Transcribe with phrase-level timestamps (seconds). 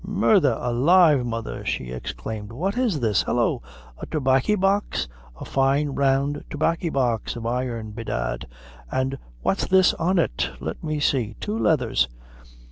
[0.03, 3.21] "Murdher alive, mother!" she exclaimed, "what is this?
[3.21, 3.61] Hallo!
[3.99, 5.07] a tobaccy box
[5.39, 8.47] a fine round tobaccy box of iron, bedad
[8.89, 10.49] an what's this on it!
[10.59, 12.07] let me see; two letthers.